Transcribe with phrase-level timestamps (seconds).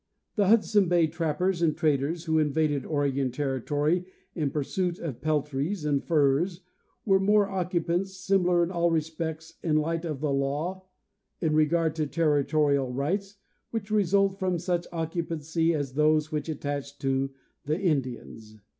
[0.35, 5.85] The Hudson bay trappers and traders, who invaded Oregon terri tory in pursuit of peltries
[5.85, 6.61] and furs,
[7.05, 10.87] were mere occupants, similar in all respects in the light of the law
[11.39, 13.35] in regard to territorial rights
[13.69, 17.29] which result from such occupancy as those which attach to
[17.65, 18.57] the Indians.